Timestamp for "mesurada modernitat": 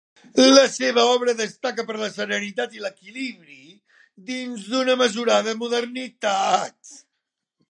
5.07-6.99